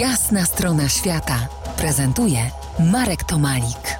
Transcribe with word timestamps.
Jasna 0.00 0.44
strona 0.44 0.88
świata 0.88 1.48
prezentuje 1.78 2.38
Marek 2.92 3.24
Tomalik. 3.24 3.98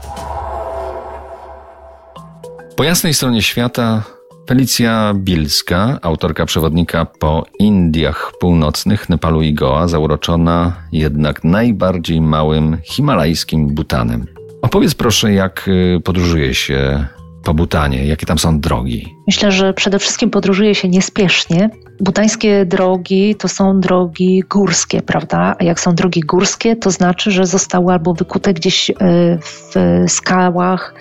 Po 2.76 2.84
jasnej 2.84 3.14
stronie 3.14 3.42
świata 3.42 4.02
Felicja 4.48 5.14
Bilska, 5.14 5.98
autorka 6.02 6.46
przewodnika 6.46 7.04
po 7.04 7.44
Indiach 7.58 8.32
Północnych, 8.40 9.08
Nepalu 9.08 9.42
i 9.42 9.54
Goa, 9.54 9.88
zauroczona 9.88 10.72
jednak 10.92 11.44
najbardziej 11.44 12.20
małym 12.20 12.78
himalajskim 12.84 13.74
Butanem. 13.74 14.26
Opowiedz 14.62 14.94
proszę, 14.94 15.32
jak 15.32 15.68
y, 15.68 16.00
podróżuje 16.04 16.54
się 16.54 17.06
po 17.44 17.54
Butanie, 17.54 18.06
jakie 18.06 18.26
tam 18.26 18.38
są 18.38 18.60
drogi? 18.60 19.16
Myślę, 19.26 19.52
że 19.52 19.74
przede 19.74 19.98
wszystkim 19.98 20.30
podróżuje 20.30 20.74
się 20.74 20.88
niespiesznie. 20.88 21.70
Butańskie 22.00 22.66
drogi 22.66 23.34
to 23.34 23.48
są 23.48 23.80
drogi 23.80 24.42
górskie, 24.50 25.02
prawda? 25.02 25.56
A 25.58 25.64
jak 25.64 25.80
są 25.80 25.94
drogi 25.94 26.20
górskie, 26.20 26.76
to 26.76 26.90
znaczy, 26.90 27.30
że 27.30 27.46
zostały 27.46 27.92
albo 27.92 28.14
wykute 28.14 28.54
gdzieś 28.54 28.90
e, 28.90 28.94
w 29.38 29.74
skałach, 30.08 30.94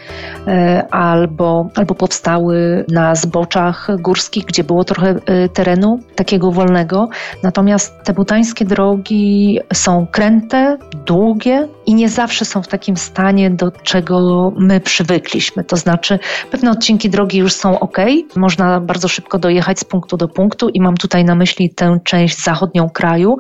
e, 0.48 0.88
albo, 0.92 1.70
albo 1.76 1.96
powstały 1.96 2.86
na 2.92 3.16
zboczach 3.16 3.88
górskich, 4.00 4.46
gdzie 4.46 4.64
było 4.64 4.84
trochę 4.84 5.16
e, 5.26 5.50
terenu 5.50 6.00
takiego 6.16 6.52
wolnego. 6.52 7.10
Natomiast 7.44 8.04
te 8.04 8.14
butańskie 8.14 8.66
drogi 8.66 9.60
są 9.74 10.08
kręte, 10.12 10.78
długie 11.06 11.68
i 11.86 11.96
nie 11.96 12.10
zawsze 12.10 12.46
są 12.46 12.62
w 12.62 12.68
takim 12.68 12.98
stanie, 12.98 13.50
do 13.50 13.72
czego 13.72 14.52
my 14.58 14.80
przywykliśmy. 14.80 15.64
To 15.64 15.78
znaczy, 15.78 16.20
pewne 16.52 16.72
odcinki 16.72 17.10
drogi 17.10 17.38
już 17.38 17.54
są 17.54 17.80
ok, 17.80 17.98
można 18.36 18.80
bardzo 18.80 19.08
szybko 19.08 19.40
dojechać 19.40 19.80
z 19.80 19.84
punktu 19.84 20.18
do 20.18 20.28
punktu 20.28 20.70
i 20.70 20.82
mam 20.86 20.98
tutaj 20.98 21.26
na 21.26 21.36
myśli 21.36 21.70
tę 21.70 22.00
część 22.04 22.44
zachodnią 22.44 22.90
kraju. 22.90 23.38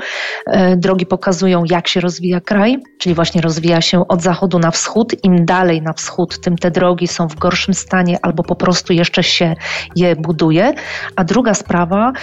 E, 0.48 0.77
drogi 0.77 1.05
pokazują, 1.05 1.63
jak 1.70 1.88
się 1.88 1.99
rozwija 1.99 2.41
kraj, 2.41 2.77
czyli 2.98 3.16
właśnie 3.16 3.41
rozwija 3.41 3.81
się 3.81 4.08
od 4.08 4.21
zachodu 4.21 4.59
na 4.59 4.71
wschód. 4.71 5.24
Im 5.24 5.46
dalej 5.46 5.82
na 5.82 5.93
wschód, 5.93 6.40
tym 6.41 6.57
te 6.57 6.71
drogi 6.71 7.07
są 7.07 7.27
w 7.27 7.35
gorszym 7.35 7.73
stanie 7.73 8.18
albo 8.21 8.43
po 8.43 8.55
prostu 8.55 8.93
jeszcze 8.93 9.23
się 9.23 9.55
je 9.96 10.16
buduje. 10.16 10.73
A 11.16 11.23
druga 11.23 11.54
sprawa, 11.54 12.13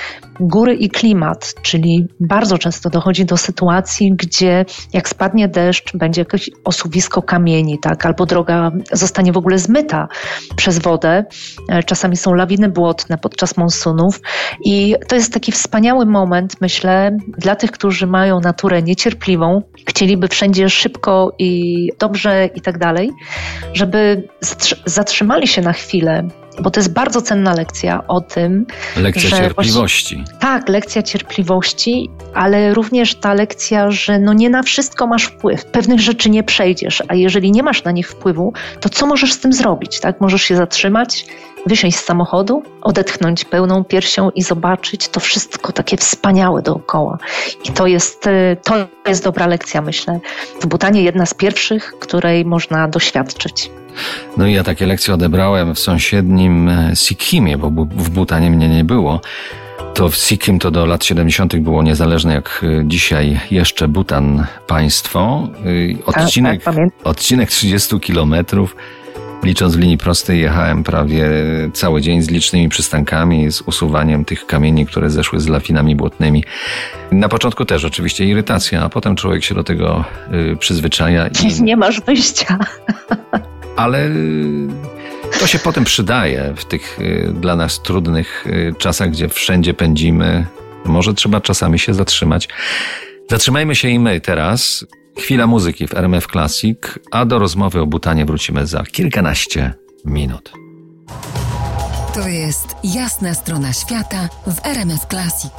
góry 0.41 0.75
i 0.75 0.89
klimat, 0.89 1.55
czyli 1.63 2.07
bardzo 2.21 2.59
często 2.59 2.91
dochodzi 2.91 3.25
do 3.25 3.37
sytuacji, 3.37 4.13
gdzie 4.17 4.65
jak 4.93 5.09
spadnie 5.09 5.49
deszcz, 5.49 5.97
będzie 5.97 6.21
jakieś 6.21 6.51
osuwisko 6.65 7.23
kamieni, 7.23 7.79
tak, 7.79 8.07
albo 8.07 8.27
droga 8.27 8.71
zostanie 8.93 9.33
w 9.33 9.37
ogóle 9.37 9.59
zmyta 9.59 10.09
przez 10.57 10.79
wodę. 10.79 11.25
E, 11.69 11.83
czasami 11.83 12.17
są 12.17 12.35
lawiny 12.35 12.69
błotne 12.69 13.19
podczas 13.19 13.57
monsunów 13.57 14.21
i 14.65 14.97
to 15.13 15.17
jest 15.17 15.33
taki 15.33 15.53
wspaniały 15.53 16.07
moment, 16.07 16.61
myślę, 16.61 17.17
dla 17.39 17.57
tych, 17.57 17.71
którzy 17.71 18.07
mają 18.07 18.41
naturę 18.41 18.83
niecierpliwą, 18.83 19.63
chcieliby 19.87 20.29
wszędzie 20.29 20.69
szybko 20.69 21.33
i 21.39 21.89
dobrze 21.99 22.49
i 22.55 22.61
tak 22.61 22.79
dalej, 22.79 23.11
żeby 23.73 24.29
zatrzymali 24.87 25.47
się 25.49 25.63
na 25.63 25.73
chwilę 25.73 26.29
bo 26.61 26.71
to 26.71 26.81
jest 26.81 26.93
bardzo 26.93 27.23
cenna 27.23 27.55
lekcja 27.55 28.05
o 28.09 28.21
tym. 28.21 28.67
Lekcja 28.97 29.31
że 29.31 29.37
cierpliwości. 29.37 30.17
Właśnie, 30.17 30.39
tak, 30.41 30.69
lekcja 30.69 31.03
cierpliwości, 31.03 32.11
ale 32.35 32.75
również 32.75 33.15
ta 33.15 33.35
lekcja, 33.35 33.91
że 33.91 34.19
no 34.19 34.33
nie 34.33 34.51
na 34.51 34.63
wszystko 34.63 35.07
masz 35.07 35.25
wpływ. 35.25 35.65
Pewnych 35.65 36.01
rzeczy 36.01 36.31
nie 36.31 36.43
przejdziesz, 36.43 37.03
a 37.09 37.15
jeżeli 37.15 37.53
nie 37.53 37.63
masz 37.63 37.85
na 37.85 37.93
nich 37.93 38.09
wpływu, 38.09 38.53
to 38.81 38.89
co 38.89 39.07
możesz 39.07 39.33
z 39.33 39.39
tym 39.41 39.53
zrobić? 39.53 40.01
Tak? 40.01 40.21
Możesz 40.21 40.43
się 40.43 40.57
zatrzymać, 40.57 41.27
wysiąść 41.67 41.97
z 41.97 42.05
samochodu, 42.05 42.63
odetchnąć 42.83 43.45
pełną 43.45 43.85
piersią 43.85 44.31
i 44.31 44.43
zobaczyć 44.43 45.09
to 45.09 45.21
wszystko 45.21 45.73
takie 45.73 45.97
wspaniałe 45.97 46.63
dookoła. 46.63 47.19
I 47.65 47.73
to 47.73 47.87
jest, 47.87 48.27
y, 48.27 48.57
to 48.65 48.75
jest 49.09 49.25
dobra 49.25 49.47
lekcja, 49.47 49.83
myślę. 49.83 50.21
W 50.61 50.67
Butanie 50.67 51.03
jedna 51.03 51.27
z 51.27 51.35
pierwszych, 51.35 51.95
której 52.01 52.45
można 52.45 52.89
doświadczyć. 52.89 53.71
No 54.37 54.47
i 54.47 54.53
ja 54.53 54.65
takie 54.65 54.87
lekcje 54.87 55.15
odebrałem 55.15 55.75
w 55.75 55.79
sąsiednim 55.79 56.69
e, 56.69 56.97
Sikkimie, 56.97 57.59
bo 57.59 57.71
w 57.87 58.11
Butanie 58.11 58.51
mnie 58.51 58.69
nie 58.69 58.85
było. 58.85 59.21
To 59.95 60.09
w 60.09 60.17
Sikkim 60.17 60.59
to 60.59 60.71
do 60.71 60.87
lat 60.87 61.05
70. 61.05 61.57
było 61.57 61.83
niezależne 61.83 62.35
jak 62.35 62.65
e, 62.81 62.85
dzisiaj 62.87 63.41
jeszcze 63.51 63.89
Butan 63.89 64.47
państwo. 64.67 65.49
E, 65.93 66.05
tak, 66.07 66.09
odcinek, 66.09 66.63
tak, 66.63 66.75
tak, 66.75 66.89
odcinek 67.05 67.51
30 67.51 68.01
kilometrów. 68.01 68.77
Licząc 69.43 69.77
w 69.77 69.79
linii 69.79 69.99
prostej 69.99 70.41
jechałem 70.41 70.85
prawie 70.85 71.31
cały 71.73 72.01
dzień 72.01 72.23
z 72.23 72.31
licznymi 72.31 72.69
przystankami, 72.69 73.53
z 73.53 73.61
usuwaniem 73.61 74.25
tych 74.25 74.47
kamieni, 74.47 74.87
które 74.87 75.11
zeszły 75.11 75.41
z 75.41 75.49
lawinami 75.49 75.97
błotnymi. 75.97 76.45
Na 77.13 77.29
początku 77.29 77.65
też 77.65 77.85
oczywiście 77.85 78.25
irytacja, 78.25 78.83
a 78.83 78.89
potem 78.89 79.17
człowiek 79.17 79.45
się 79.45 79.55
do 79.55 79.65
tego 79.65 80.05
y, 80.53 80.57
przyzwyczaja. 80.57 81.27
I... 81.27 81.63
Nie 81.63 81.77
masz 81.77 82.01
wyjścia 82.01 82.59
ale 83.77 84.11
to 85.41 85.47
się 85.47 85.59
potem 85.59 85.85
przydaje 85.85 86.55
w 86.57 86.65
tych 86.65 87.01
y, 87.01 87.33
dla 87.41 87.57
nas 87.57 87.83
trudnych 87.83 88.47
y, 88.47 88.75
czasach, 88.79 89.11
gdzie 89.11 89.29
wszędzie 89.29 89.75
pędzimy. 89.75 90.47
Może 90.85 91.15
trzeba 91.15 91.41
czasami 91.41 91.79
się 91.79 91.95
zatrzymać. 91.95 92.49
Zatrzymajmy 93.31 93.75
się 93.75 93.89
i 93.89 93.99
my 93.99 94.21
teraz. 94.21 94.87
Chwila 95.19 95.47
muzyki 95.47 95.89
w 95.89 95.95
RMF 95.95 96.27
Classic, 96.27 96.79
a 97.11 97.25
do 97.25 97.39
rozmowy 97.39 97.81
o 97.81 97.87
Butanie 97.87 98.25
wrócimy 98.25 98.67
za 98.67 98.83
kilkanaście 98.83 99.75
minut. 100.05 100.53
To 102.15 102.29
jest 102.29 102.77
jasna 102.85 103.35
strona 103.35 103.73
świata 103.73 104.29
w 104.47 104.67
RMF 104.67 105.07
Classic. 105.07 105.53